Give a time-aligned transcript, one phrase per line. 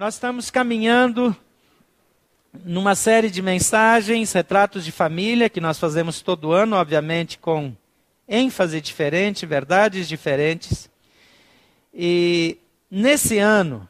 [0.00, 1.36] Nós estamos caminhando
[2.64, 7.76] numa série de mensagens, retratos de família, que nós fazemos todo ano, obviamente com
[8.26, 10.88] ênfase diferente, verdades diferentes.
[11.92, 12.56] E
[12.90, 13.86] nesse ano,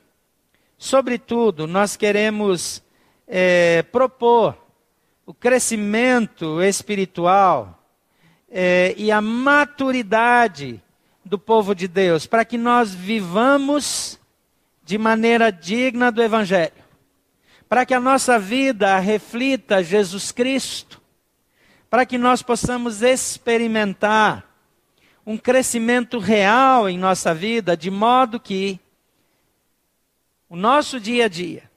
[0.77, 2.83] sobretudo, nós queremos
[3.25, 4.59] é, propor
[5.25, 7.87] o crescimento espiritual
[8.51, 10.83] é, e a maturidade
[11.25, 14.20] do povo de Deus, para que nós vivamos
[14.91, 16.73] de maneira digna do Evangelho,
[17.69, 21.01] para que a nossa vida reflita Jesus Cristo,
[21.89, 24.53] para que nós possamos experimentar
[25.25, 28.81] um crescimento real em nossa vida, de modo que
[30.49, 31.71] o nosso dia a dia,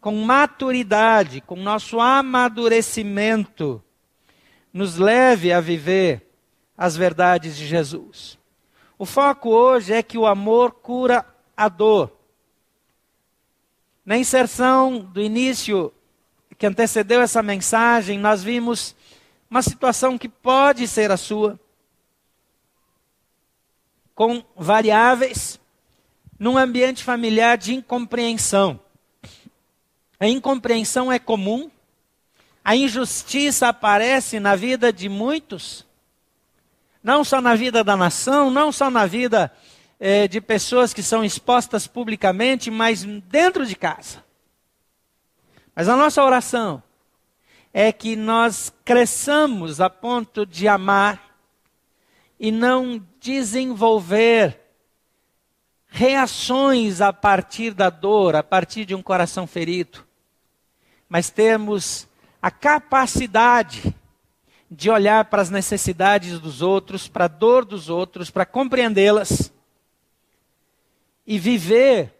[0.00, 3.82] com maturidade, com nosso amadurecimento,
[4.72, 6.24] nos leve a viver
[6.78, 8.38] as verdades de Jesus.
[8.96, 11.26] O foco hoje é que o amor cura
[11.56, 12.13] a dor.
[14.04, 15.92] Na inserção do início
[16.58, 18.94] que antecedeu essa mensagem, nós vimos
[19.48, 21.58] uma situação que pode ser a sua,
[24.14, 25.58] com variáveis,
[26.38, 28.78] num ambiente familiar de incompreensão.
[30.20, 31.70] A incompreensão é comum,
[32.64, 35.86] a injustiça aparece na vida de muitos,
[37.02, 39.52] não só na vida da nação, não só na vida
[40.06, 44.22] eh, de pessoas que são expostas publicamente, mas dentro de casa.
[45.74, 46.82] Mas a nossa oração
[47.72, 51.34] é que nós cresçamos a ponto de amar
[52.38, 54.60] e não desenvolver
[55.86, 60.04] reações a partir da dor, a partir de um coração ferido,
[61.08, 62.06] mas temos
[62.42, 63.94] a capacidade
[64.70, 69.50] de olhar para as necessidades dos outros, para a dor dos outros, para compreendê-las
[71.26, 72.12] e viver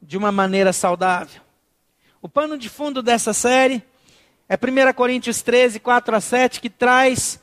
[0.00, 1.40] de uma maneira saudável.
[2.22, 3.82] O pano de fundo dessa série
[4.48, 7.40] é 1 Coríntios 13, 4 a 7, que traz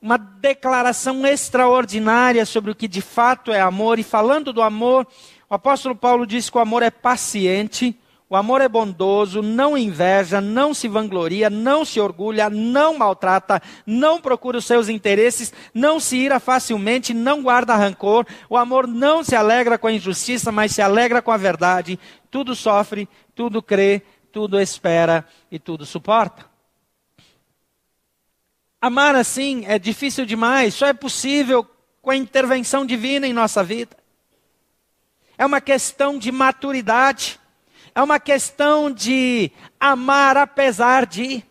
[0.00, 3.98] uma declaração extraordinária sobre o que de fato é amor.
[3.98, 5.06] E falando do amor,
[5.48, 7.96] o apóstolo Paulo diz que o amor é paciente,
[8.32, 14.18] o amor é bondoso, não inveja, não se vangloria, não se orgulha, não maltrata, não
[14.18, 18.24] procura os seus interesses, não se ira facilmente, não guarda rancor.
[18.48, 22.00] O amor não se alegra com a injustiça, mas se alegra com a verdade.
[22.30, 24.00] Tudo sofre, tudo crê,
[24.32, 26.46] tudo espera e tudo suporta.
[28.80, 31.66] Amar assim é difícil demais, só é possível
[32.00, 33.94] com a intervenção divina em nossa vida.
[35.36, 37.41] É uma questão de maturidade.
[37.94, 41.44] É uma questão de amar apesar de.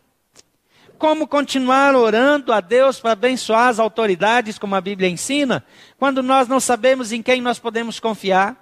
[0.98, 5.66] Como continuar orando a Deus para abençoar as autoridades, como a Bíblia ensina,
[5.98, 8.56] quando nós não sabemos em quem nós podemos confiar?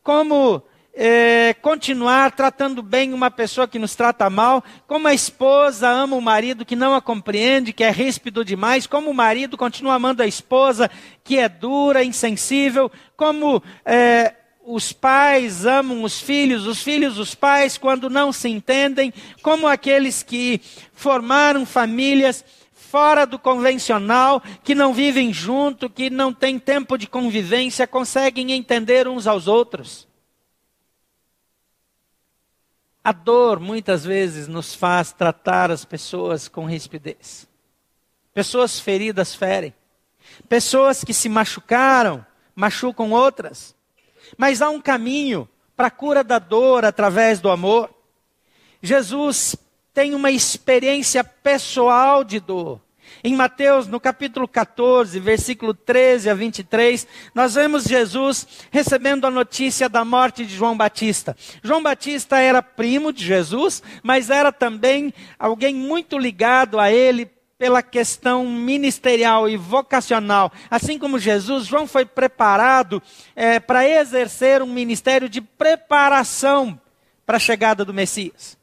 [0.00, 0.62] Como
[0.94, 6.20] é, continuar tratando bem uma pessoa que nos trata mal, como a esposa ama o
[6.20, 10.26] marido que não a compreende, que é ríspido demais, como o marido continua amando a
[10.26, 10.90] esposa
[11.24, 14.34] que é dura, insensível, como é,
[14.72, 20.22] os pais amam os filhos, os filhos os pais quando não se entendem, como aqueles
[20.22, 20.60] que
[20.92, 27.86] formaram famílias fora do convencional, que não vivem junto, que não têm tempo de convivência,
[27.86, 30.08] conseguem entender uns aos outros.
[33.02, 37.48] A dor muitas vezes nos faz tratar as pessoas com rispidez.
[38.34, 39.72] Pessoas feridas ferem.
[40.48, 43.74] Pessoas que se machucaram, machucam outras.
[44.36, 47.90] Mas há um caminho para a cura da dor através do amor.
[48.82, 49.56] Jesus
[49.92, 52.80] tem uma experiência pessoal de dor.
[53.24, 59.88] Em Mateus, no capítulo 14, versículo 13 a 23, nós vemos Jesus recebendo a notícia
[59.88, 61.36] da morte de João Batista.
[61.62, 67.82] João Batista era primo de Jesus, mas era também alguém muito ligado a ele pela
[67.82, 70.50] questão ministerial e vocacional.
[70.70, 73.02] Assim como Jesus, João foi preparado
[73.36, 76.80] é, para exercer um ministério de preparação
[77.26, 78.56] para a chegada do Messias.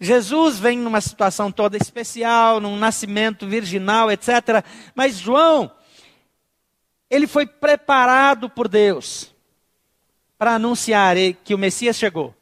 [0.00, 4.64] Jesus vem numa situação toda especial, num nascimento virginal, etc.
[4.94, 5.70] Mas João,
[7.10, 9.34] ele foi preparado por Deus
[10.38, 12.34] para anunciar que o Messias chegou.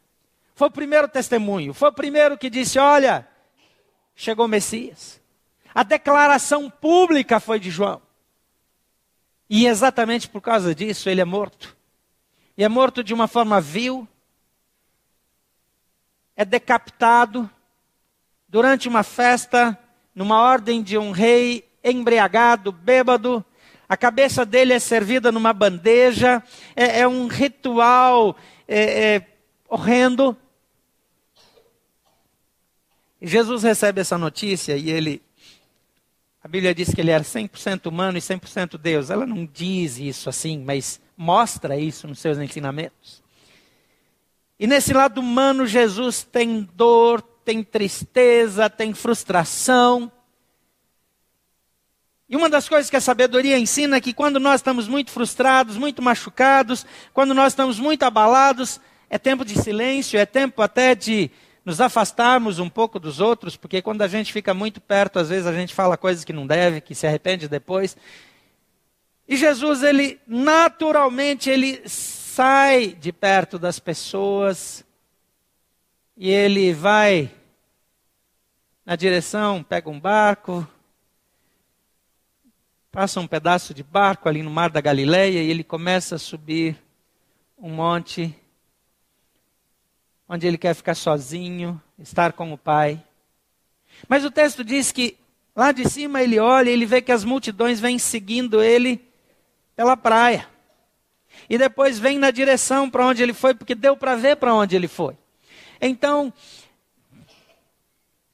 [0.54, 3.26] Foi o primeiro testemunho, foi o primeiro que disse: Olha,
[4.14, 5.23] chegou o Messias.
[5.74, 8.00] A declaração pública foi de João.
[9.50, 11.76] E exatamente por causa disso ele é morto.
[12.56, 14.06] E é morto de uma forma vil,
[16.36, 17.50] é decapitado
[18.48, 19.76] durante uma festa,
[20.14, 23.44] numa ordem de um rei embriagado, bêbado.
[23.88, 26.42] A cabeça dele é servida numa bandeja,
[26.76, 28.36] é, é um ritual
[28.68, 29.26] é, é,
[29.68, 30.36] horrendo.
[33.20, 35.23] Jesus recebe essa notícia e ele.
[36.44, 39.08] A Bíblia diz que ele era 100% humano e 100% Deus.
[39.08, 43.23] Ela não diz isso assim, mas mostra isso nos seus ensinamentos.
[44.61, 50.12] E nesse lado humano, Jesus tem dor, tem tristeza, tem frustração.
[52.29, 55.79] E uma das coisas que a sabedoria ensina é que quando nós estamos muito frustrados,
[55.79, 61.31] muito machucados, quando nós estamos muito abalados, é tempo de silêncio, é tempo até de
[61.64, 65.46] nos afastarmos um pouco dos outros, porque quando a gente fica muito perto, às vezes
[65.46, 67.96] a gente fala coisas que não deve, que se arrepende depois.
[69.26, 74.84] E Jesus, ele naturalmente, ele sai de perto das pessoas
[76.16, 77.31] e ele vai
[78.84, 80.67] na direção, pega um barco,
[82.93, 86.76] passa um pedaço de barco ali no mar da Galileia e ele começa a subir
[87.56, 88.37] um monte
[90.28, 93.02] onde ele quer ficar sozinho, estar com o Pai.
[94.08, 95.16] Mas o texto diz que
[95.54, 99.00] lá de cima ele olha e ele vê que as multidões vêm seguindo ele
[99.76, 100.48] pela praia.
[101.48, 104.74] E depois vem na direção para onde ele foi, porque deu para ver para onde
[104.76, 105.16] ele foi.
[105.80, 106.32] Então,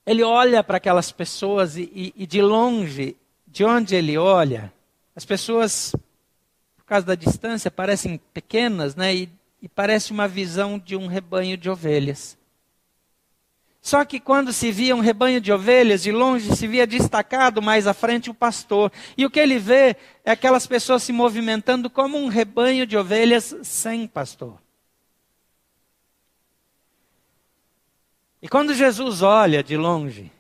[0.07, 3.17] ele olha para aquelas pessoas e, e, e de longe
[3.47, 4.73] de onde ele olha,
[5.15, 5.95] as pessoas,
[6.77, 9.15] por causa da distância, parecem pequenas, né?
[9.15, 9.29] E,
[9.63, 12.39] e parece uma visão de um rebanho de ovelhas.
[13.83, 17.87] Só que quando se via um rebanho de ovelhas, de longe se via destacado mais
[17.87, 18.93] à frente o pastor.
[19.17, 23.57] E o que ele vê é aquelas pessoas se movimentando como um rebanho de ovelhas
[23.63, 24.59] sem pastor.
[28.43, 30.31] E quando Jesus olha de longe,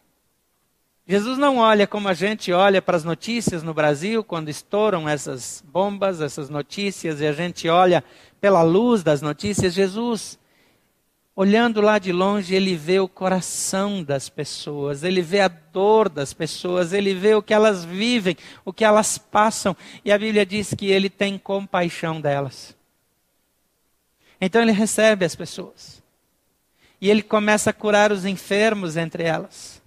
[1.06, 5.62] Jesus não olha como a gente olha para as notícias no Brasil, quando estouram essas
[5.66, 8.04] bombas, essas notícias, e a gente olha
[8.40, 9.74] pela luz das notícias.
[9.74, 10.38] Jesus,
[11.34, 16.32] olhando lá de longe, ele vê o coração das pessoas, ele vê a dor das
[16.32, 20.74] pessoas, ele vê o que elas vivem, o que elas passam, e a Bíblia diz
[20.74, 22.76] que ele tem compaixão delas.
[24.40, 26.02] Então ele recebe as pessoas,
[27.00, 29.79] e ele começa a curar os enfermos entre elas.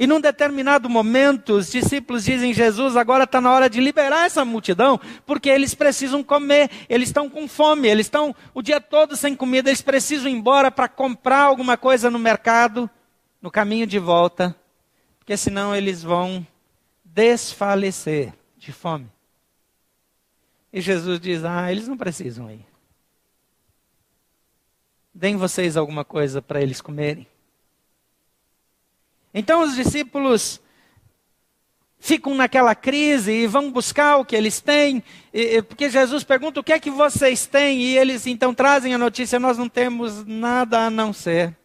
[0.00, 4.42] E num determinado momento, os discípulos dizem: Jesus, agora está na hora de liberar essa
[4.46, 9.36] multidão, porque eles precisam comer, eles estão com fome, eles estão o dia todo sem
[9.36, 12.88] comida, eles precisam ir embora para comprar alguma coisa no mercado,
[13.42, 14.56] no caminho de volta,
[15.18, 16.46] porque senão eles vão
[17.04, 19.06] desfalecer de fome.
[20.72, 22.64] E Jesus diz: Ah, eles não precisam ir.
[25.12, 27.26] Deem vocês alguma coisa para eles comerem.
[29.32, 30.60] Então os discípulos
[31.98, 35.04] ficam naquela crise e vão buscar o que eles têm,
[35.68, 39.38] porque Jesus pergunta o que é que vocês têm, e eles então trazem a notícia:
[39.38, 41.56] nós não temos nada a não ser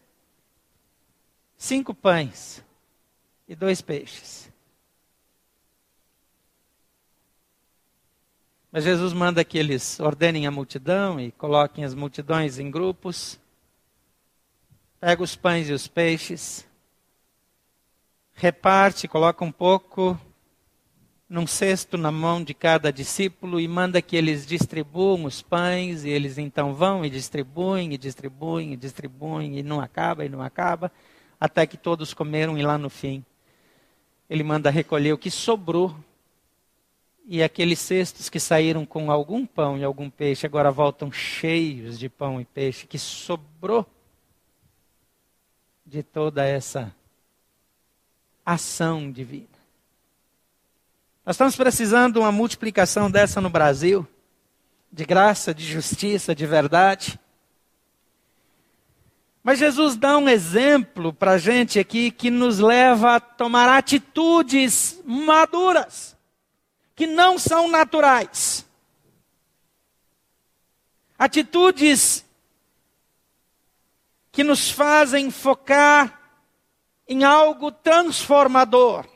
[1.56, 2.62] cinco pães
[3.48, 4.46] e dois peixes.
[8.70, 13.40] Mas Jesus manda que eles ordenem a multidão e coloquem as multidões em grupos,
[15.00, 16.66] pega os pães e os peixes,
[18.36, 20.18] reparte, coloca um pouco
[21.28, 26.10] num cesto na mão de cada discípulo e manda que eles distribuam os pães, e
[26.10, 30.92] eles então vão e distribuem, e distribuem, e distribuem, e não acaba, e não acaba,
[31.40, 33.24] até que todos comeram, e lá no fim,
[34.28, 35.96] ele manda recolher o que sobrou,
[37.26, 42.08] e aqueles cestos que saíram com algum pão e algum peixe, agora voltam cheios de
[42.08, 43.84] pão e peixe, que sobrou
[45.84, 46.94] de toda essa
[48.46, 49.48] ação divina.
[51.24, 54.06] Nós estamos precisando de uma multiplicação dessa no Brasil,
[54.92, 57.18] de graça, de justiça, de verdade.
[59.42, 65.00] Mas Jesus dá um exemplo para a gente aqui que nos leva a tomar atitudes
[65.04, 66.16] maduras,
[66.94, 68.64] que não são naturais.
[71.18, 72.24] Atitudes
[74.30, 76.25] que nos fazem focar
[77.08, 79.06] em algo transformador.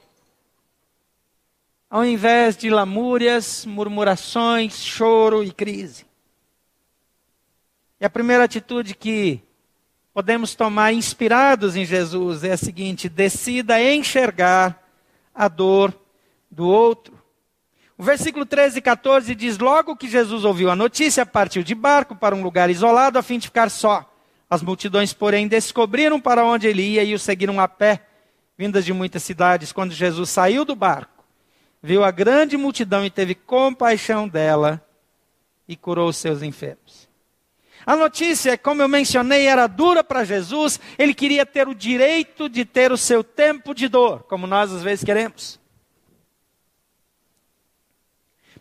[1.89, 6.07] Ao invés de lamúrias, murmurações, choro e crise.
[8.01, 9.43] E a primeira atitude que
[10.15, 14.83] podemos tomar inspirados em Jesus é a seguinte: decida enxergar
[15.35, 15.95] a dor
[16.51, 17.21] do outro.
[17.99, 22.17] O versículo 13 e 14 diz: Logo que Jesus ouviu a notícia, partiu de barco
[22.17, 24.10] para um lugar isolado a fim de ficar só.
[24.51, 28.05] As multidões, porém, descobriram para onde ele ia e o seguiram a pé,
[28.59, 29.71] vindas de muitas cidades.
[29.71, 31.25] Quando Jesus saiu do barco,
[31.81, 34.85] viu a grande multidão e teve compaixão dela
[35.69, 37.09] e curou os seus enfermos.
[37.87, 40.81] A notícia, como eu mencionei, era dura para Jesus.
[40.99, 44.83] Ele queria ter o direito de ter o seu tempo de dor, como nós às
[44.83, 45.61] vezes queremos.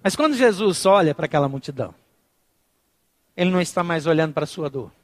[0.01, 1.93] Mas quando Jesus olha para aquela multidão,
[3.35, 4.98] ele não está mais olhando para a sua dor.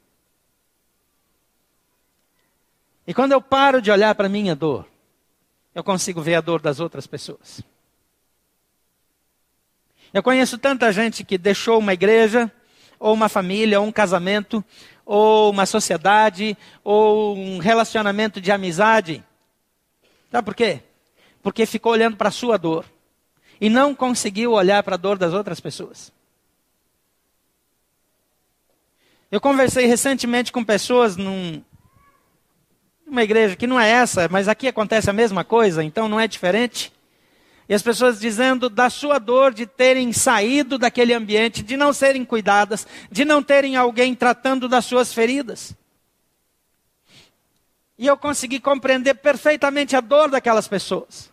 [3.06, 4.86] E quando eu paro de olhar para a minha dor,
[5.74, 7.60] eu consigo ver a dor das outras pessoas.
[10.12, 12.50] Eu conheço tanta gente que deixou uma igreja,
[12.98, 14.64] ou uma família, ou um casamento,
[15.04, 19.22] ou uma sociedade, ou um relacionamento de amizade.
[20.32, 20.80] Sabe por quê?
[21.42, 22.84] Porque ficou olhando para a sua dor
[23.60, 26.12] e não conseguiu olhar para a dor das outras pessoas.
[29.30, 31.62] Eu conversei recentemente com pessoas num,
[33.06, 36.26] numa igreja que não é essa, mas aqui acontece a mesma coisa, então não é
[36.26, 36.92] diferente.
[37.68, 42.24] E as pessoas dizendo da sua dor de terem saído daquele ambiente, de não serem
[42.24, 45.74] cuidadas, de não terem alguém tratando das suas feridas.
[47.98, 51.30] E eu consegui compreender perfeitamente a dor daquelas pessoas.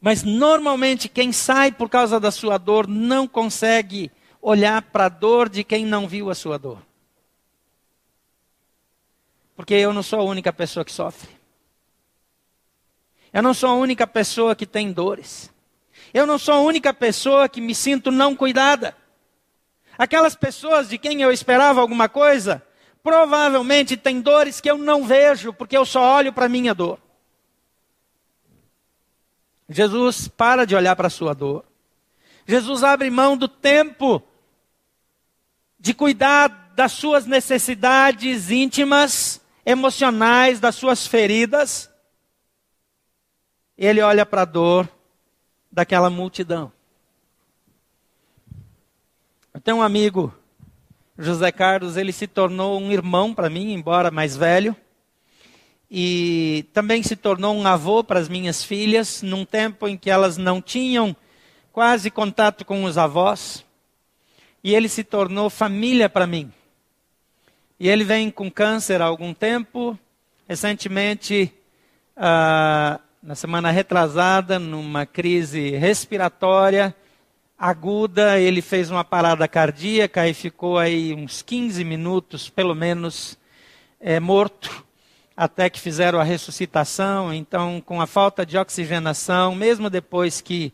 [0.00, 4.10] Mas normalmente quem sai por causa da sua dor não consegue
[4.40, 6.89] olhar para a dor de quem não viu a sua dor.
[9.60, 11.28] Porque eu não sou a única pessoa que sofre.
[13.30, 15.52] Eu não sou a única pessoa que tem dores.
[16.14, 18.96] Eu não sou a única pessoa que me sinto não cuidada.
[19.98, 22.66] Aquelas pessoas de quem eu esperava alguma coisa,
[23.02, 26.98] provavelmente têm dores que eu não vejo, porque eu só olho para a minha dor.
[29.68, 31.66] Jesus para de olhar para a sua dor.
[32.46, 34.22] Jesus abre mão do tempo
[35.78, 41.90] de cuidar das suas necessidades íntimas, emocionais, das suas feridas.
[43.76, 44.88] Ele olha para a dor
[45.70, 46.72] daquela multidão.
[49.52, 50.34] Eu tenho um amigo,
[51.18, 54.76] José Carlos, ele se tornou um irmão para mim, embora mais velho
[55.90, 60.36] e também se tornou um avô para as minhas filhas, num tempo em que elas
[60.36, 61.16] não tinham
[61.72, 63.64] quase contato com os avós.
[64.62, 66.52] E ele se tornou família para mim.
[67.80, 69.98] E ele vem com câncer há algum tempo.
[70.46, 71.50] Recentemente,
[72.14, 76.94] ah, na semana retrasada, numa crise respiratória
[77.58, 83.38] aguda, ele fez uma parada cardíaca e ficou aí uns 15 minutos, pelo menos,
[83.98, 84.84] é, morto
[85.34, 87.32] até que fizeram a ressuscitação.
[87.32, 90.70] Então, com a falta de oxigenação, mesmo depois que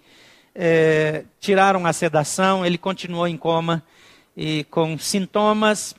[0.52, 3.80] é, tiraram a sedação, ele continuou em coma
[4.36, 5.94] e com sintomas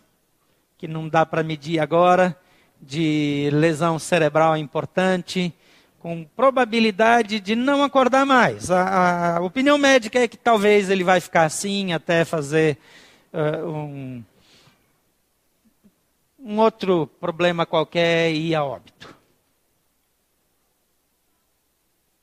[0.78, 2.38] que não dá para medir agora,
[2.82, 5.54] de lesão cerebral importante,
[6.00, 8.70] com probabilidade de não acordar mais.
[8.70, 12.78] A, a opinião médica é que talvez ele vai ficar assim até fazer
[13.34, 14.24] uh, um
[16.40, 19.14] um outro problema qualquer e ia a óbito.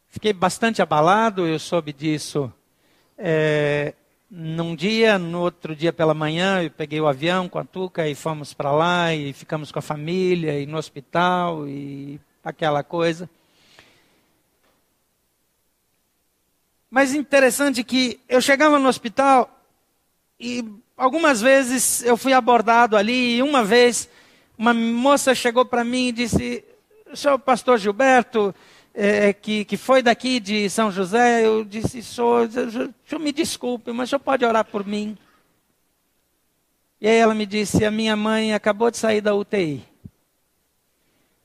[0.09, 2.51] Fiquei bastante abalado, eu soube disso
[3.19, 3.95] é,
[4.37, 8.17] num dia, no outro dia pela manhã, eu peguei o avião com a Tuca e
[8.17, 13.31] fomos para lá e ficamos com a família e no hospital e aquela coisa.
[16.91, 19.49] Mas interessante que eu chegava no hospital
[20.41, 20.65] e
[20.97, 24.09] algumas vezes eu fui abordado ali, e uma vez
[24.59, 26.65] uma moça chegou para mim e disse:
[27.15, 28.53] senhor pastor Gilberto,
[28.95, 34.09] é, que, que foi daqui de São José, eu disse: o senhor me desculpe, mas
[34.09, 35.19] o senhor pode orar por mim.
[37.01, 39.85] E aí ela me disse: A minha mãe acabou de sair da UTI.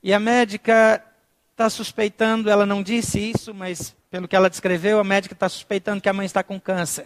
[0.02, 1.04] E a médica
[1.50, 6.00] está suspeitando, ela não disse isso, mas pelo que ela descreveu, a médica está suspeitando
[6.00, 7.04] que a mãe está com câncer.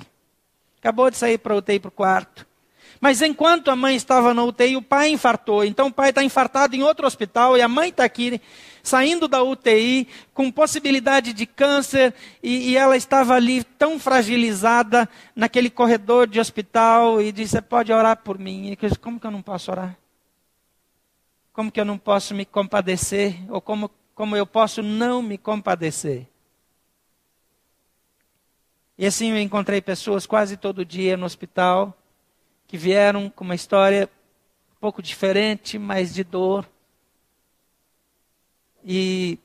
[0.78, 2.46] Acabou de sair para a UTI para o quarto.
[3.00, 5.64] Mas enquanto a mãe estava na UTI, o pai infartou.
[5.64, 8.40] Então o pai está infartado em outro hospital e a mãe está aqui
[8.84, 15.70] saindo da UTI com possibilidade de câncer e, e, ela estava ali tão fragilizada naquele
[15.70, 18.66] corredor de hospital e disse: pode orar por mim.
[18.66, 19.96] E eu disse, como que eu não posso orar?
[21.52, 23.36] Como que eu não posso me compadecer?
[23.48, 26.28] Ou como, como eu posso não me compadecer?
[28.98, 31.96] E assim eu encontrei pessoas quase todo dia no hospital
[32.66, 34.08] que vieram com uma história
[34.76, 36.68] um pouco diferente, mas de dor.
[38.84, 39.38] E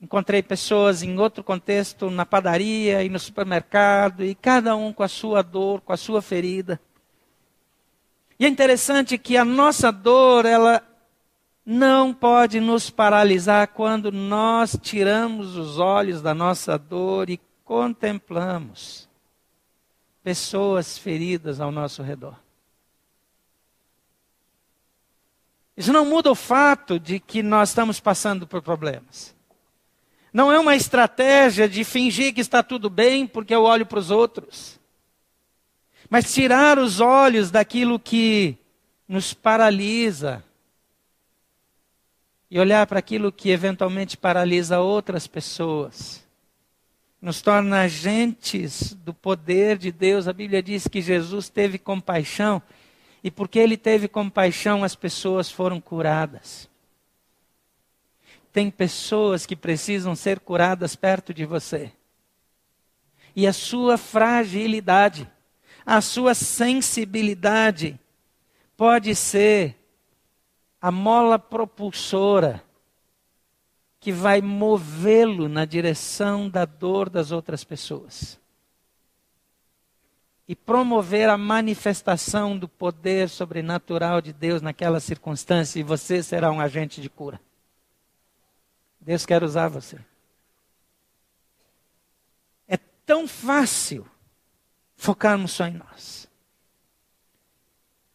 [0.00, 5.08] encontrei pessoas em outro contexto, na padaria e no supermercado, e cada um com a
[5.08, 6.80] sua dor, com a sua ferida.
[8.38, 10.82] E é interessante que a nossa dor, ela
[11.66, 19.08] não pode nos paralisar quando nós tiramos os olhos da nossa dor e contemplamos
[20.22, 22.47] pessoas feridas ao nosso redor.
[25.78, 29.32] Isso não muda o fato de que nós estamos passando por problemas.
[30.32, 34.10] Não é uma estratégia de fingir que está tudo bem porque eu olho para os
[34.10, 34.80] outros.
[36.10, 38.58] Mas tirar os olhos daquilo que
[39.06, 40.42] nos paralisa
[42.50, 46.26] e olhar para aquilo que eventualmente paralisa outras pessoas.
[47.22, 50.26] Nos torna agentes do poder de Deus.
[50.26, 52.60] A Bíblia diz que Jesus teve compaixão
[53.22, 56.68] e porque ele teve compaixão, as pessoas foram curadas.
[58.52, 61.92] Tem pessoas que precisam ser curadas perto de você.
[63.34, 65.30] E a sua fragilidade,
[65.84, 67.98] a sua sensibilidade,
[68.76, 69.76] pode ser
[70.80, 72.62] a mola propulsora
[74.00, 78.38] que vai movê-lo na direção da dor das outras pessoas.
[80.48, 86.60] E promover a manifestação do poder sobrenatural de Deus naquela circunstância, e você será um
[86.60, 87.38] agente de cura.
[88.98, 89.98] Deus quer usar você.
[92.66, 94.08] É tão fácil
[94.96, 96.28] focarmos só em nós.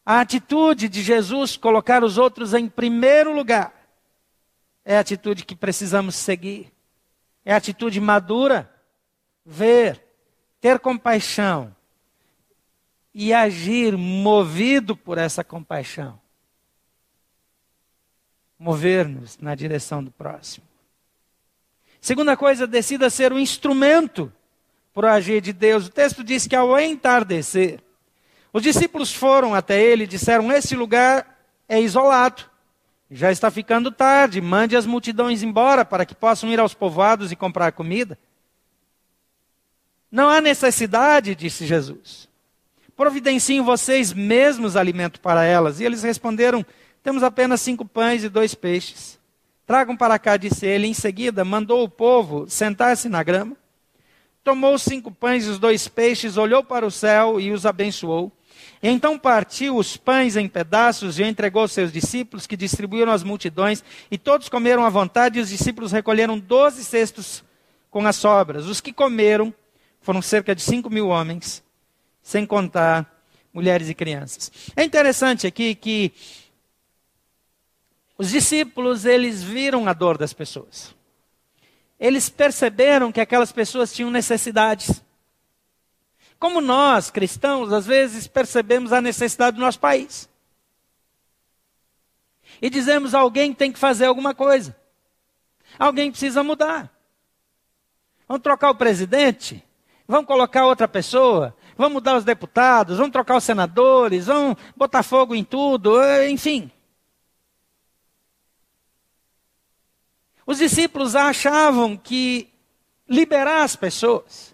[0.06, 3.74] A atitude de Jesus colocar os outros em primeiro lugar
[4.84, 6.72] é a atitude que precisamos seguir.
[7.46, 8.70] É a atitude madura,
[9.46, 10.04] ver,
[10.60, 11.74] ter compaixão
[13.14, 16.20] e agir movido por essa compaixão.
[18.58, 20.66] Mover-nos na direção do próximo.
[22.02, 24.32] Segunda coisa, decida ser um instrumento
[24.94, 25.88] para o agir de Deus.
[25.88, 27.82] O texto diz que ao entardecer,
[28.52, 32.44] os discípulos foram até ele e disseram: Esse lugar é isolado.
[33.10, 37.36] Já está ficando tarde, mande as multidões embora para que possam ir aos povoados e
[37.36, 38.18] comprar comida.
[40.12, 42.28] Não há necessidade, disse Jesus.
[42.96, 45.80] Providenciem vocês mesmos alimento para elas.
[45.80, 46.66] E eles responderam:
[47.02, 49.20] Temos apenas cinco pães e dois peixes.
[49.66, 50.88] Tragam para cá, disse ele.
[50.88, 53.56] Em seguida, mandou o povo sentar-se na grama.
[54.44, 58.32] Tomou cinco pães e os dois peixes, olhou para o céu e os abençoou.
[58.82, 63.82] Então partiu os pães em pedaços e entregou aos seus discípulos, que distribuíram às multidões,
[64.12, 67.44] e todos comeram à vontade, e os discípulos recolheram doze cestos
[67.90, 68.66] com as sobras.
[68.66, 69.54] Os que comeram
[70.02, 71.64] foram cerca de cinco mil homens,
[72.24, 73.08] sem contar
[73.54, 74.52] mulheres e crianças.
[74.76, 76.12] É interessante aqui que
[78.18, 80.96] os discípulos, eles viram a dor das pessoas.
[82.00, 85.04] Eles perceberam que aquelas pessoas tinham necessidades.
[86.40, 90.30] Como nós, cristãos, às vezes percebemos a necessidade do nosso país.
[92.62, 94.76] E dizemos: alguém tem que fazer alguma coisa.
[95.78, 96.92] Alguém precisa mudar.
[98.28, 99.64] Vamos trocar o presidente?
[100.08, 101.56] Vamos colocar outra pessoa?
[101.76, 102.98] Vamos mudar os deputados?
[102.98, 104.28] Vamos trocar os senadores?
[104.28, 105.98] Vamos botar fogo em tudo?
[106.28, 106.72] Enfim.
[110.46, 112.50] Os discípulos achavam que
[113.08, 114.54] liberar as pessoas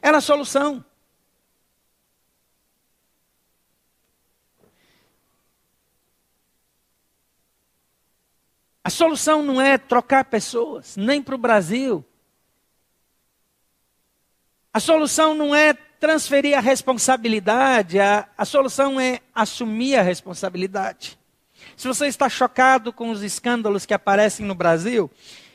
[0.00, 0.84] era a solução.
[8.84, 12.04] A solução não é trocar pessoas, nem para o Brasil.
[14.74, 21.16] A solução não é transferir a responsabilidade, a, a solução é assumir a responsabilidade.
[21.76, 25.08] Se você está chocado com os escândalos que aparecem no Brasil,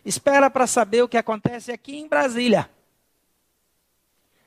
[0.06, 2.70] espera para saber o que acontece aqui em Brasília.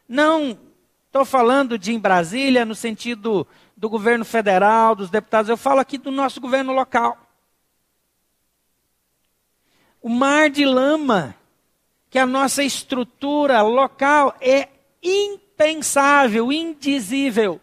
[0.08, 0.58] Não
[1.06, 5.98] estou falando de em Brasília no sentido do governo federal, dos deputados, eu falo aqui
[5.98, 7.30] do nosso governo local
[10.00, 11.34] o mar de lama,
[12.08, 14.70] que a nossa estrutura local é
[15.60, 17.60] impensável, indizível.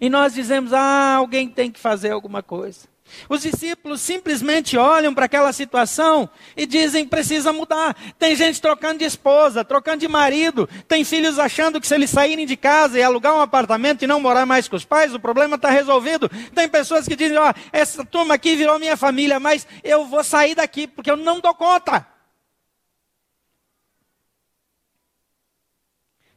[0.00, 2.92] E nós dizemos: ah, alguém tem que fazer alguma coisa.
[3.28, 7.94] Os discípulos simplesmente olham para aquela situação e dizem: precisa mudar.
[8.18, 12.46] Tem gente trocando de esposa, trocando de marido, tem filhos achando que se eles saírem
[12.46, 15.56] de casa e alugar um apartamento e não morar mais com os pais, o problema
[15.56, 16.28] está resolvido.
[16.54, 20.24] Tem pessoas que dizem: ó, oh, essa turma aqui virou minha família, mas eu vou
[20.24, 22.13] sair daqui porque eu não dou conta.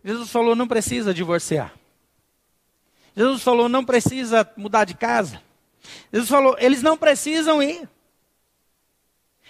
[0.07, 1.73] Jesus falou: não precisa divorciar.
[3.13, 5.41] Jesus falou: não precisa mudar de casa.
[6.13, 7.89] Jesus falou: eles não precisam ir.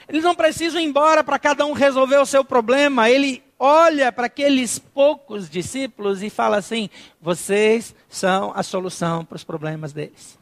[0.10, 3.08] Eles não precisam ir embora para cada um resolver o seu problema.
[3.08, 6.90] Ele olha para aqueles poucos discípulos e fala assim:
[7.22, 10.40] vocês são a solução para os problemas deles.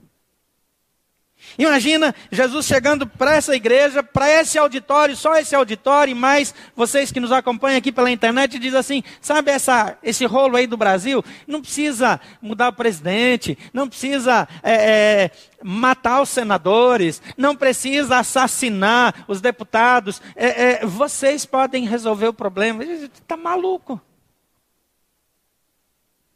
[1.57, 7.11] Imagina Jesus chegando para essa igreja, para esse auditório, só esse auditório, e mais vocês
[7.11, 11.23] que nos acompanham aqui pela internet, diz assim: sabe essa, esse rolo aí do Brasil?
[11.47, 15.31] Não precisa mudar o presidente, não precisa é, é,
[15.63, 22.83] matar os senadores, não precisa assassinar os deputados, é, é vocês podem resolver o problema.
[22.83, 24.01] Está maluco.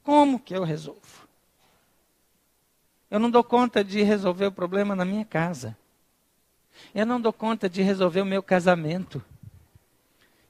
[0.03, 1.28] Como que eu resolvo?
[3.09, 5.75] Eu não dou conta de resolver o problema na minha casa.
[6.93, 9.23] Eu não dou conta de resolver o meu casamento.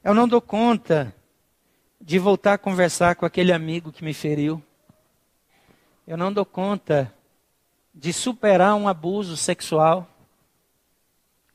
[0.04, 1.16] Eu não dou conta
[2.00, 4.64] de voltar a conversar com aquele amigo que me feriu.
[6.08, 7.14] Eu não dou conta
[7.94, 10.10] de superar um abuso sexual.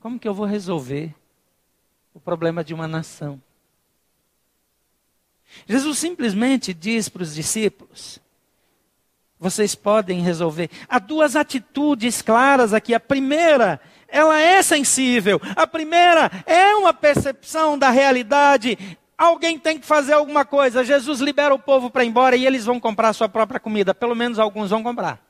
[0.01, 1.15] Como que eu vou resolver
[2.13, 3.41] o problema de uma nação?
[5.67, 8.21] Jesus simplesmente diz para os discípulos:
[9.45, 10.71] vocês podem resolver.
[10.89, 12.95] Há duas atitudes claras aqui.
[12.95, 13.79] A primeira,
[14.09, 15.39] ela é sensível.
[15.55, 18.79] A primeira é uma percepção da realidade.
[19.19, 20.83] Alguém tem que fazer alguma coisa.
[20.83, 23.95] Jesus libera o povo para ir embora e eles vão comprar sua própria comida.
[23.95, 25.23] Pelo menos alguns vão comprar.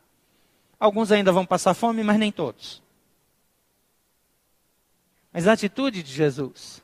[0.79, 2.81] Alguns ainda vão passar fome, mas nem todos.
[5.33, 6.81] Mas a atitude de Jesus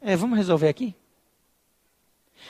[0.00, 0.92] é: vamos resolver aqui?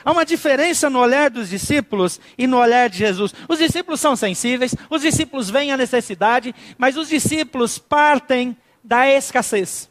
[0.05, 3.35] Há uma diferença no olhar dos discípulos e no olhar de Jesus.
[3.49, 9.91] Os discípulos são sensíveis, os discípulos veem a necessidade, mas os discípulos partem da escassez.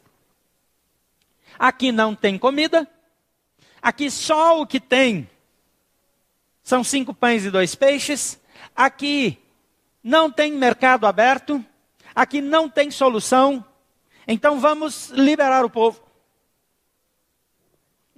[1.57, 2.87] Aqui não tem comida,
[3.81, 5.29] aqui só o que tem
[6.63, 8.39] são cinco pães e dois peixes,
[8.75, 9.37] aqui
[10.03, 11.63] não tem mercado aberto,
[12.13, 13.65] aqui não tem solução,
[14.27, 16.01] então vamos liberar o povo.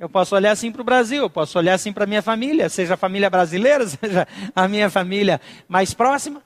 [0.04, 2.68] Eu posso olhar assim para o Brasil, eu posso olhar assim para a minha família,
[2.68, 6.44] seja a família brasileira, seja a minha família mais próxima.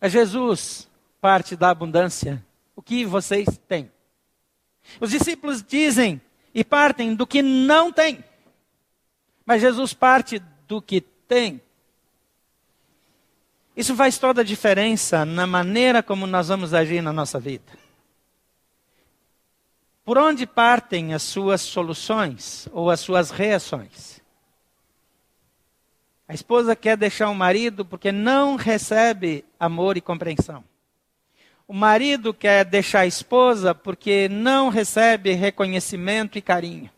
[0.00, 0.88] É Jesus
[1.20, 2.42] parte da abundância.
[2.74, 3.92] O que vocês têm?
[4.98, 6.18] Os discípulos dizem
[6.54, 8.24] e partem do que não tem.
[9.44, 11.60] Mas Jesus parte do que tem.
[13.76, 17.81] Isso faz toda a diferença na maneira como nós vamos agir na nossa vida.
[20.04, 24.20] Por onde partem as suas soluções ou as suas reações?
[26.26, 30.64] A esposa quer deixar o marido porque não recebe amor e compreensão.
[31.68, 36.90] O marido quer deixar a esposa porque não recebe reconhecimento e carinho.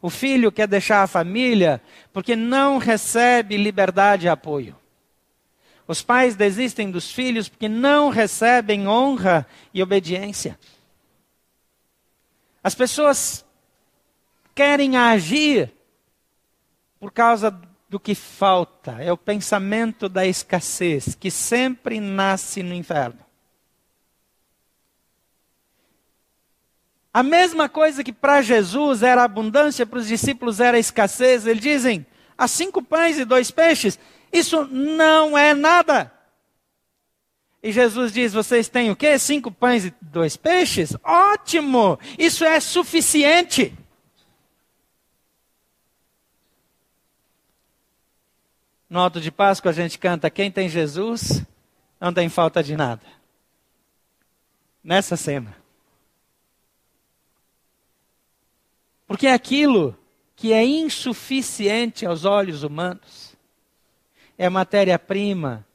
[0.00, 4.76] O filho quer deixar a família porque não recebe liberdade e apoio.
[5.88, 10.58] Os pais desistem dos filhos porque não recebem honra e obediência.
[12.64, 13.44] As pessoas
[14.54, 15.70] querem agir
[16.98, 17.50] por causa
[17.90, 18.92] do que falta.
[19.02, 23.20] É o pensamento da escassez que sempre nasce no inferno.
[27.12, 31.46] A mesma coisa que para Jesus era abundância, para os discípulos era escassez.
[31.46, 33.98] Eles dizem: há cinco pães e dois peixes.
[34.32, 36.13] Isso não é nada.
[37.64, 39.18] E Jesus diz: Vocês têm o quê?
[39.18, 40.94] Cinco pães e dois peixes?
[41.02, 41.98] Ótimo!
[42.18, 43.72] Isso é suficiente.
[48.86, 51.42] No alto de Páscoa a gente canta: Quem tem Jesus
[51.98, 53.06] não tem falta de nada.
[54.82, 55.56] Nessa cena.
[59.06, 59.98] Porque aquilo
[60.36, 63.34] que é insuficiente aos olhos humanos
[64.36, 65.66] é matéria-prima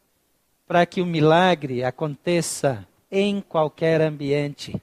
[0.69, 4.79] para que o milagre aconteça em qualquer ambiente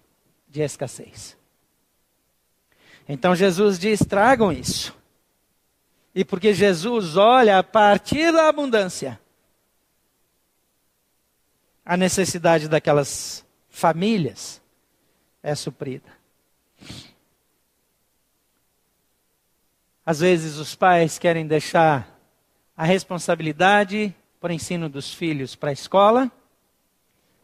[0.49, 1.37] de escassez.
[3.09, 4.92] Então Jesus diz: tragam isso.
[6.12, 9.20] E porque Jesus olha a partir da abundância
[11.85, 14.61] a necessidade daquelas famílias
[15.40, 16.11] é suprida.
[20.05, 22.18] Às vezes os pais querem deixar
[22.77, 24.12] a responsabilidade
[24.47, 26.31] para o ensino dos filhos para a escola,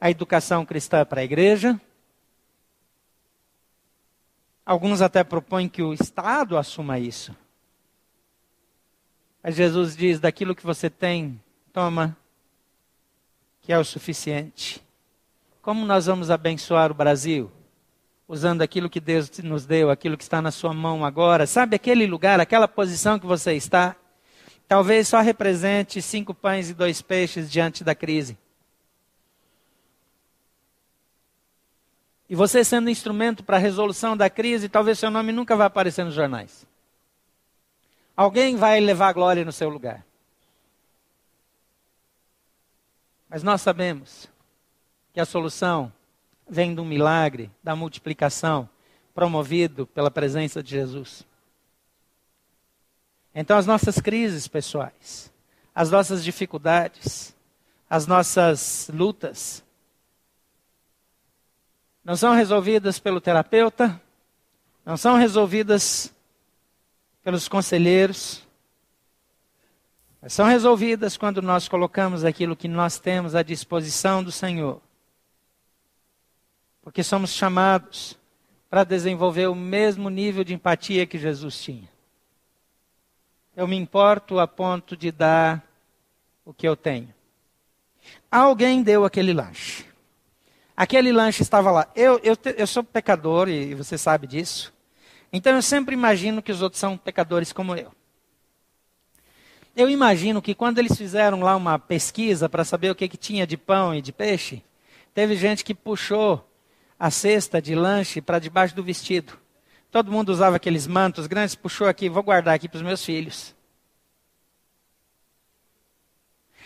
[0.00, 1.80] a educação cristã para a igreja.
[4.64, 7.34] Alguns até propõem que o Estado assuma isso.
[9.42, 12.16] Mas Jesus diz: daquilo que você tem, toma,
[13.62, 14.80] que é o suficiente.
[15.60, 17.50] Como nós vamos abençoar o Brasil?
[18.28, 21.48] Usando aquilo que Deus nos deu, aquilo que está na sua mão agora.
[21.48, 23.96] Sabe aquele lugar, aquela posição que você está?
[24.72, 28.38] talvez só represente cinco pães e dois peixes diante da crise.
[32.26, 36.06] E você sendo instrumento para a resolução da crise, talvez seu nome nunca vá aparecer
[36.06, 36.66] nos jornais.
[38.16, 40.06] Alguém vai levar glória no seu lugar.
[43.28, 44.26] Mas nós sabemos
[45.12, 45.92] que a solução
[46.48, 48.66] vem do milagre, da multiplicação
[49.14, 51.26] promovido pela presença de Jesus.
[53.34, 55.32] Então, as nossas crises pessoais,
[55.74, 57.34] as nossas dificuldades,
[57.88, 59.64] as nossas lutas,
[62.04, 64.00] não são resolvidas pelo terapeuta,
[64.84, 66.12] não são resolvidas
[67.22, 68.42] pelos conselheiros,
[70.20, 74.80] mas são resolvidas quando nós colocamos aquilo que nós temos à disposição do Senhor.
[76.82, 78.18] Porque somos chamados
[78.68, 81.91] para desenvolver o mesmo nível de empatia que Jesus tinha.
[83.54, 85.62] Eu me importo a ponto de dar
[86.44, 87.12] o que eu tenho.
[88.30, 89.84] Alguém deu aquele lanche.
[90.74, 91.86] Aquele lanche estava lá.
[91.94, 94.72] Eu, eu, eu sou pecador e você sabe disso.
[95.30, 97.92] Então eu sempre imagino que os outros são pecadores como eu.
[99.76, 103.46] Eu imagino que quando eles fizeram lá uma pesquisa para saber o que, que tinha
[103.46, 104.62] de pão e de peixe,
[105.14, 106.46] teve gente que puxou
[106.98, 109.41] a cesta de lanche para debaixo do vestido.
[109.92, 113.54] Todo mundo usava aqueles mantos grandes, puxou aqui, vou guardar aqui para os meus filhos.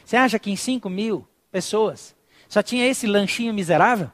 [0.05, 2.15] Você acha que em 5 mil pessoas
[2.49, 4.13] só tinha esse lanchinho miserável?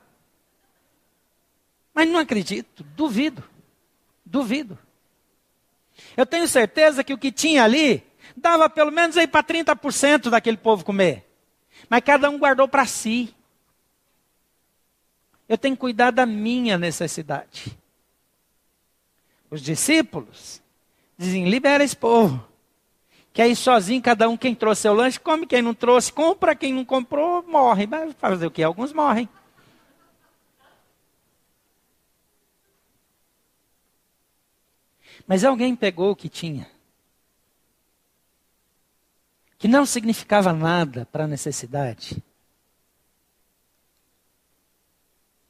[1.93, 3.45] Mas não acredito, duvido,
[4.25, 4.79] duvido.
[6.17, 8.03] Eu tenho certeza que o que tinha ali
[8.35, 11.31] dava pelo menos aí para 30% daquele povo comer.
[11.87, 13.35] Mas cada um guardou para si.
[15.47, 17.82] Eu tenho que cuidar da minha necessidade.
[19.53, 20.63] Os discípulos
[21.19, 22.43] dizem: libera esse povo.
[23.35, 26.73] Que aí sozinho, cada um quem trouxe seu lanche, come, quem não trouxe, compra, quem
[26.73, 27.87] não comprou, morre.
[27.87, 28.63] Mas fazer o que?
[28.63, 29.29] Alguns morrem.
[35.27, 36.69] Mas alguém pegou o que tinha,
[39.59, 42.23] que não significava nada para a necessidade,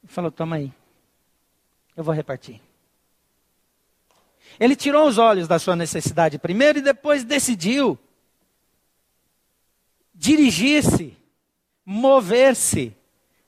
[0.02, 0.72] e falou: toma aí,
[1.96, 2.60] eu vou repartir.
[4.58, 7.98] Ele tirou os olhos da sua necessidade primeiro e depois decidiu
[10.14, 11.16] dirigir-se,
[11.84, 12.94] mover-se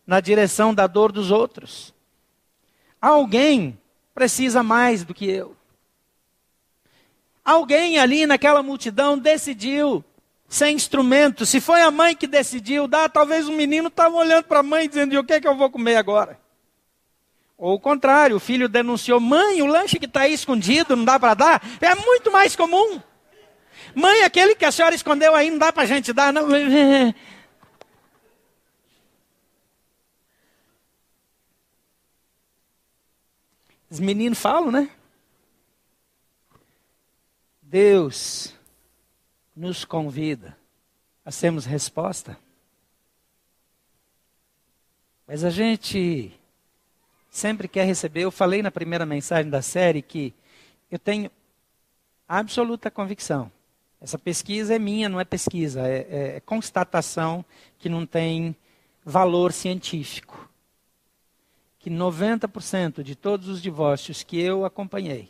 [0.07, 1.95] na direção da dor dos outros.
[3.01, 3.79] Alguém
[4.14, 5.57] precisa mais do que eu.
[7.45, 10.03] Alguém ali naquela multidão decidiu
[10.49, 11.45] ser instrumento.
[11.45, 14.88] Se foi a mãe que decidiu dar, talvez o menino estava olhando para a mãe
[14.88, 16.40] dizendo: e o que é que eu vou comer agora?
[17.57, 21.19] Ou o contrário, o filho denunciou: mãe, o lanche que está aí escondido, não dá
[21.19, 21.62] para dar?
[21.81, 23.01] É muito mais comum.
[23.95, 26.49] Mãe, aquele que a senhora escondeu aí, não dá para a gente dar, não.
[33.88, 34.90] Os meninos falam, né?
[37.62, 38.53] Deus
[39.55, 40.57] nos convida
[41.25, 42.37] a sermos resposta.
[45.27, 46.37] Mas a gente
[47.35, 48.23] sempre quer receber.
[48.23, 50.33] Eu falei na primeira mensagem da série que
[50.88, 51.29] eu tenho
[52.29, 53.51] absoluta convicção.
[54.01, 57.44] Essa pesquisa é minha, não é pesquisa, é, é, é constatação
[57.79, 58.55] que não tem
[59.05, 60.49] valor científico.
[61.81, 65.29] Que 90% de todos os divórcios que eu acompanhei,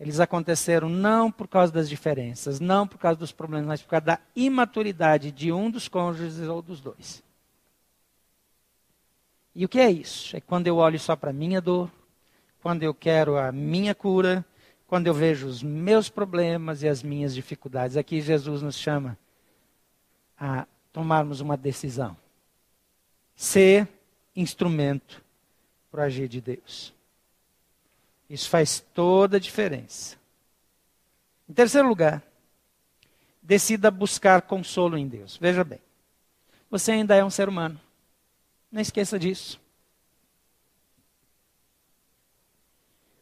[0.00, 4.06] eles aconteceram não por causa das diferenças, não por causa dos problemas, mas por causa
[4.06, 7.22] da imaturidade de um dos cônjuges ou dos dois.
[9.58, 10.36] E o que é isso?
[10.36, 11.90] É quando eu olho só para a minha dor,
[12.62, 14.46] quando eu quero a minha cura,
[14.86, 17.96] quando eu vejo os meus problemas e as minhas dificuldades.
[17.96, 19.18] Aqui Jesus nos chama
[20.38, 22.16] a tomarmos uma decisão.
[23.34, 23.88] Ser
[24.36, 25.20] instrumento
[25.90, 26.94] para agir de Deus.
[28.30, 30.16] Isso faz toda a diferença.
[31.48, 32.22] Em terceiro lugar,
[33.42, 35.36] decida buscar consolo em Deus.
[35.36, 35.80] Veja bem,
[36.70, 37.87] você ainda é um ser humano.
[38.70, 39.60] Não esqueça disso.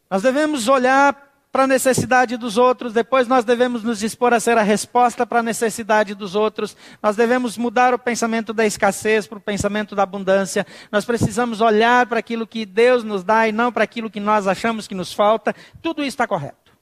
[0.09, 4.57] Nós devemos olhar para a necessidade dos outros, depois nós devemos nos dispor a ser
[4.57, 6.77] a resposta para a necessidade dos outros.
[7.01, 10.67] Nós devemos mudar o pensamento da escassez para o pensamento da abundância.
[10.91, 14.45] Nós precisamos olhar para aquilo que Deus nos dá e não para aquilo que nós
[14.45, 15.55] achamos que nos falta.
[15.81, 16.77] Tudo isso está correto.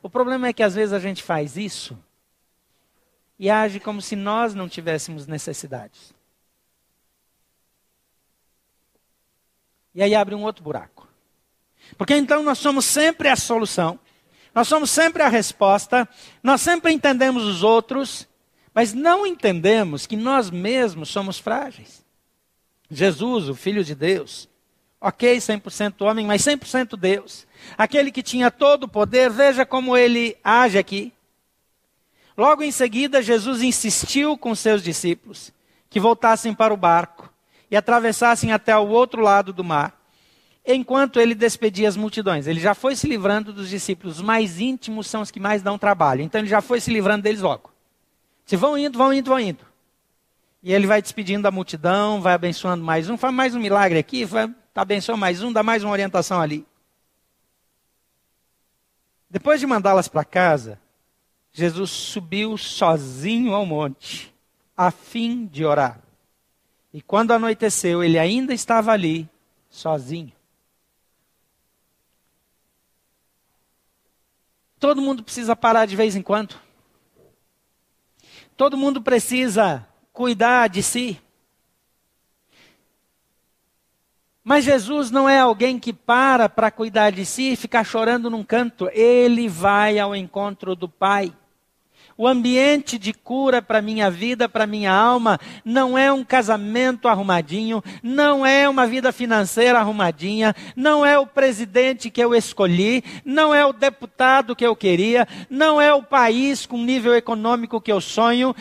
[0.00, 1.98] O problema é que às vezes a gente faz isso
[3.36, 6.13] e age como se nós não tivéssemos necessidades.
[9.94, 11.08] E aí abre um outro buraco.
[11.96, 13.98] Porque então nós somos sempre a solução,
[14.54, 16.08] nós somos sempre a resposta,
[16.42, 18.26] nós sempre entendemos os outros,
[18.72, 22.04] mas não entendemos que nós mesmos somos frágeis.
[22.90, 24.48] Jesus, o Filho de Deus,
[25.00, 30.36] ok, 100% homem, mas 100% Deus, aquele que tinha todo o poder, veja como ele
[30.42, 31.12] age aqui.
[32.36, 35.52] Logo em seguida, Jesus insistiu com seus discípulos
[35.88, 37.23] que voltassem para o barco
[37.74, 40.00] e atravessassem até o outro lado do mar,
[40.64, 42.46] enquanto ele despedia as multidões.
[42.46, 44.18] Ele já foi se livrando dos discípulos.
[44.18, 46.22] Os mais íntimos são os que mais dão trabalho.
[46.22, 47.72] Então ele já foi se livrando deles logo.
[48.46, 49.66] Se vão indo, vão indo, vão indo.
[50.62, 54.24] E ele vai despedindo da multidão, vai abençoando mais um, faz mais um milagre aqui,
[54.24, 56.64] vai, abençoa mais um, dá mais uma orientação ali.
[59.28, 60.78] Depois de mandá-las para casa,
[61.50, 64.32] Jesus subiu sozinho ao monte,
[64.76, 66.03] a fim de orar.
[66.94, 69.28] E quando anoiteceu, ele ainda estava ali,
[69.68, 70.32] sozinho.
[74.78, 76.54] Todo mundo precisa parar de vez em quando.
[78.56, 81.20] Todo mundo precisa cuidar de si.
[84.44, 88.44] Mas Jesus não é alguém que para para cuidar de si e ficar chorando num
[88.44, 88.88] canto.
[88.92, 91.34] Ele vai ao encontro do Pai.
[92.16, 97.82] O ambiente de cura para minha vida, para minha alma, não é um casamento arrumadinho,
[98.04, 103.66] não é uma vida financeira arrumadinha, não é o presidente que eu escolhi, não é
[103.66, 108.54] o deputado que eu queria, não é o país com nível econômico que eu sonho.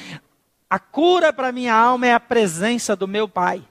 [0.68, 3.64] A cura para minha alma é a presença do meu Pai.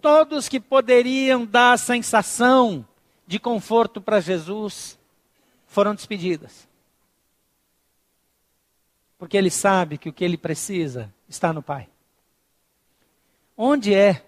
[0.00, 2.84] Todos que poderiam dar a sensação
[3.26, 4.98] de conforto para Jesus
[5.72, 6.68] foram despedidas.
[9.18, 11.88] Porque ele sabe que o que ele precisa está no Pai.
[13.56, 14.22] Onde é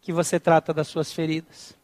[0.00, 1.76] que você trata das suas feridas?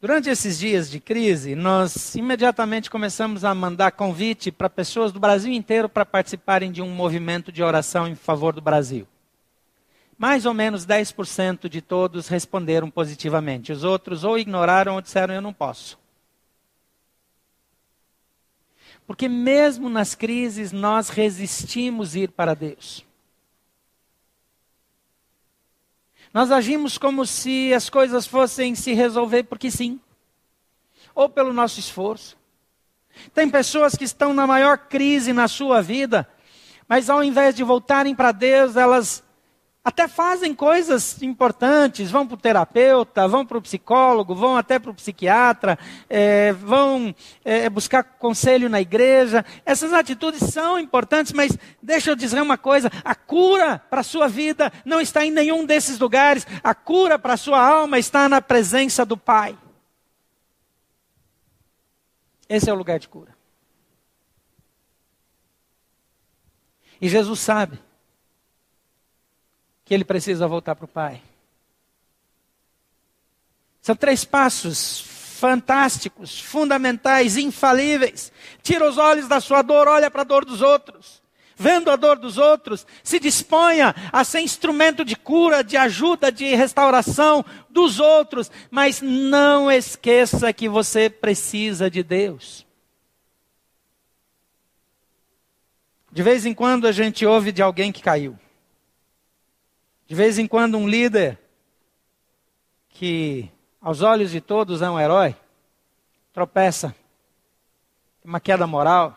[0.00, 5.52] Durante esses dias de crise, nós imediatamente começamos a mandar convite para pessoas do Brasil
[5.52, 9.06] inteiro para participarem de um movimento de oração em favor do Brasil.
[10.20, 13.72] Mais ou menos 10% de todos responderam positivamente.
[13.72, 15.98] Os outros ou ignoraram ou disseram eu não posso.
[19.06, 23.02] Porque mesmo nas crises nós resistimos ir para Deus.
[26.34, 29.98] Nós agimos como se as coisas fossem se resolver porque sim,
[31.14, 32.36] ou pelo nosso esforço.
[33.32, 36.28] Tem pessoas que estão na maior crise na sua vida,
[36.86, 39.24] mas ao invés de voltarem para Deus, elas
[39.90, 44.92] até fazem coisas importantes, vão para o terapeuta, vão para o psicólogo, vão até para
[44.92, 45.76] o psiquiatra,
[46.08, 47.12] é, vão
[47.44, 49.44] é, buscar conselho na igreja.
[49.66, 54.28] Essas atitudes são importantes, mas deixa eu dizer uma coisa: a cura para a sua
[54.28, 58.40] vida não está em nenhum desses lugares, a cura para a sua alma está na
[58.40, 59.58] presença do Pai.
[62.48, 63.34] Esse é o lugar de cura.
[67.00, 67.89] E Jesus sabe
[69.90, 71.20] que ele precisa voltar para o Pai.
[73.82, 78.30] São três passos fantásticos, fundamentais, infalíveis.
[78.62, 81.20] Tira os olhos da sua dor, olha para a dor dos outros.
[81.56, 86.54] Vendo a dor dos outros, se disponha a ser instrumento de cura, de ajuda, de
[86.54, 92.64] restauração dos outros, mas não esqueça que você precisa de Deus.
[96.12, 98.38] De vez em quando a gente ouve de alguém que caiu.
[100.10, 101.38] De vez em quando, um líder
[102.88, 103.48] que,
[103.80, 105.36] aos olhos de todos, é um herói,
[106.32, 106.92] tropeça,
[108.20, 109.16] tem uma queda moral,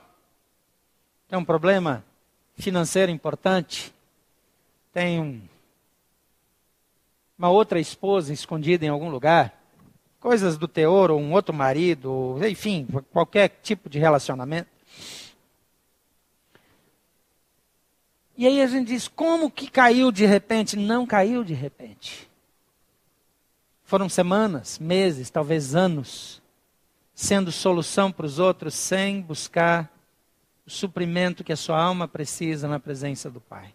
[1.28, 2.06] tem um problema
[2.56, 3.92] financeiro importante,
[4.94, 5.42] tem um,
[7.40, 9.60] uma outra esposa escondida em algum lugar,
[10.20, 14.70] coisas do teor, ou um outro marido, enfim, qualquer tipo de relacionamento.
[18.38, 20.76] E aí a gente diz: como que caiu de repente?
[20.76, 22.30] Não caiu de repente.
[23.84, 26.42] Foram semanas, meses, talvez anos,
[27.14, 29.92] sendo solução para os outros sem buscar
[30.66, 33.74] o suprimento que a sua alma precisa na presença do Pai.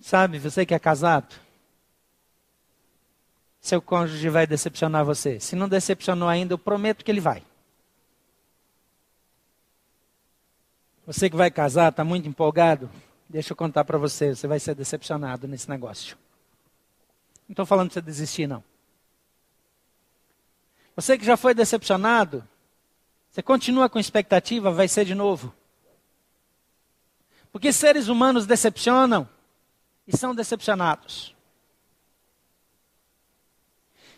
[0.00, 1.34] Sabe, você que é casado,
[3.60, 5.40] seu cônjuge vai decepcionar você.
[5.40, 7.42] Se não decepcionou ainda, eu prometo que ele vai.
[11.08, 12.90] Você que vai casar, está muito empolgado?
[13.26, 16.18] Deixa eu contar para você, você vai ser decepcionado nesse negócio.
[17.48, 18.62] Não estou falando para você desistir, não.
[20.94, 22.46] Você que já foi decepcionado,
[23.30, 25.54] você continua com expectativa, vai ser de novo.
[27.50, 29.26] Porque seres humanos decepcionam
[30.06, 31.34] e são decepcionados.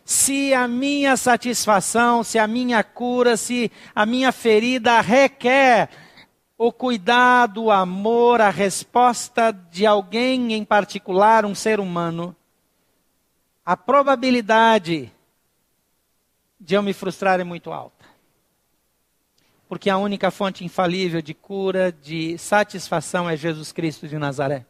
[0.05, 5.89] Se a minha satisfação, se a minha cura, se a minha ferida requer
[6.63, 12.37] o cuidado, o amor, a resposta de alguém em particular, um ser humano,
[13.65, 15.11] a probabilidade
[16.61, 18.05] de eu me frustrar é muito alta.
[19.71, 24.67] Porque a única fonte infalível de cura, de satisfação é Jesus Cristo de Nazaré.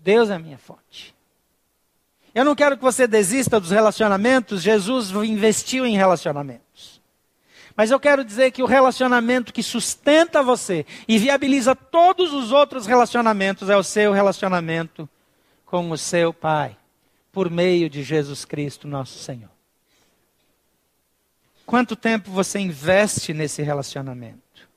[0.00, 1.12] Deus é a minha fonte.
[2.32, 6.67] Eu não quero que você desista dos relacionamentos, Jesus investiu em relacionamentos.
[7.78, 12.86] Mas eu quero dizer que o relacionamento que sustenta você e viabiliza todos os outros
[12.86, 15.08] relacionamentos é o seu relacionamento
[15.64, 16.76] com o seu Pai,
[17.30, 19.50] por meio de Jesus Cristo, nosso Senhor.
[21.64, 24.68] Quanto tempo você investe nesse relacionamento?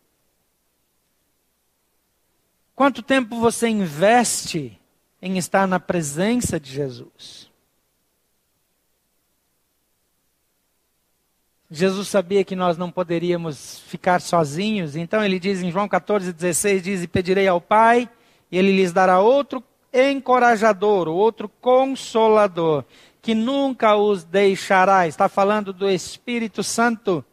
[2.76, 4.80] Quanto tempo você investe
[5.20, 7.51] em estar na presença de Jesus?
[11.74, 16.84] Jesus sabia que nós não poderíamos ficar sozinhos, então ele diz em João 14, 16:
[16.84, 18.10] diz: E pedirei ao Pai,
[18.52, 19.64] e ele lhes dará outro
[19.94, 22.84] encorajador, outro consolador,
[23.22, 25.08] que nunca os deixará.
[25.08, 27.24] Está falando do Espírito Santo.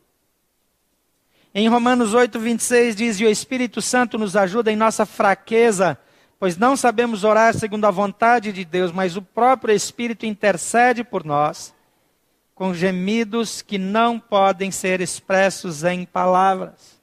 [1.52, 5.98] Em Romanos 8, 26 diz: E o Espírito Santo nos ajuda em nossa fraqueza,
[6.38, 11.24] pois não sabemos orar segundo a vontade de Deus, mas o próprio Espírito intercede por
[11.24, 11.74] nós,
[12.58, 17.00] com gemidos que não podem ser expressos em palavras.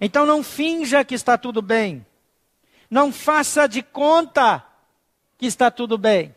[0.00, 2.04] Então não finja que está tudo bem.
[2.90, 4.66] Não faça de conta
[5.38, 6.34] que está tudo bem.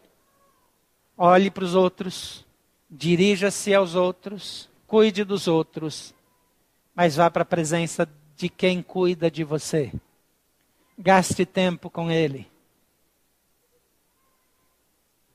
[1.18, 2.46] Olhe para os outros,
[2.88, 6.14] dirija-se aos outros, cuide dos outros,
[6.94, 9.92] mas vá para a presença de quem cuida de você.
[10.96, 12.48] Gaste tempo com ele.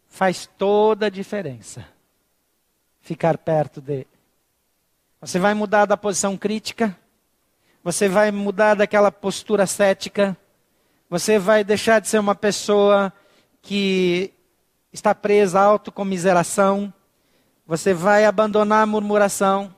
[0.08, 1.95] Faz toda a diferença
[3.06, 4.08] ficar perto dele.
[5.20, 6.96] Você vai mudar da posição crítica,
[7.82, 10.36] você vai mudar daquela postura cética,
[11.08, 13.12] você vai deixar de ser uma pessoa
[13.62, 14.32] que
[14.92, 16.92] está presa à autocomiseração,
[17.64, 19.72] você vai abandonar a murmuração,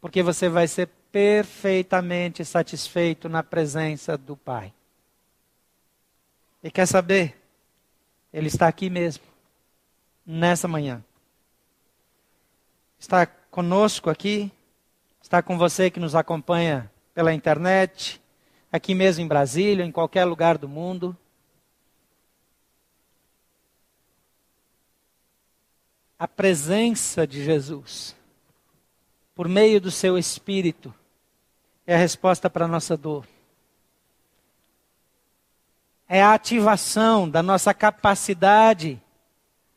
[0.00, 4.72] porque você vai ser perfeitamente satisfeito na presença do Pai.
[6.62, 7.36] E quer saber?
[8.32, 9.24] Ele está aqui mesmo,
[10.24, 11.02] nessa manhã.
[13.00, 14.52] Está conosco aqui,
[15.20, 18.22] está com você que nos acompanha pela internet,
[18.70, 21.16] aqui mesmo em Brasília, em qualquer lugar do mundo.
[26.20, 28.14] a presença de Jesus,
[29.34, 30.92] por meio do seu Espírito,
[31.86, 33.26] é a resposta para a nossa dor.
[36.06, 39.00] É a ativação da nossa capacidade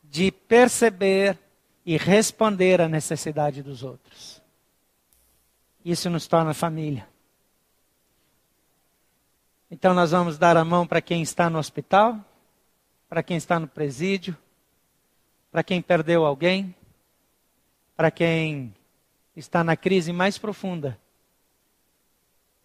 [0.04, 1.40] de perceber
[1.86, 4.42] e responder à necessidade dos outros.
[5.84, 7.08] Isso nos torna família.
[9.70, 12.24] Então, nós vamos dar a mão para quem está no hospital,
[13.10, 14.38] para quem está no presídio,
[15.52, 16.76] para quem perdeu alguém,
[17.96, 18.74] para quem
[19.36, 20.98] está na crise mais profunda.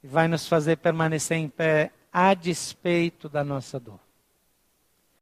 [0.03, 4.08] E vai nos fazer permanecer em pé a despeito da nossa dor.